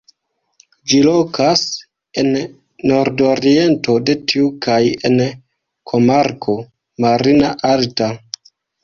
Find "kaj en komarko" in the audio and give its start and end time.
4.67-6.57